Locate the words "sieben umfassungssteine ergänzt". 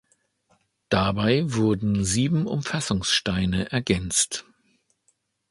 2.03-4.45